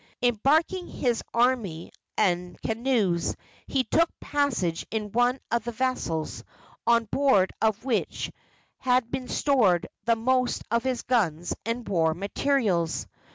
[0.23, 3.35] Embarking his army in canoes,
[3.67, 6.43] he took passage in one of the vessels,
[6.87, 8.31] on board of which
[8.79, 13.05] had been stored the most of his guns and war materials.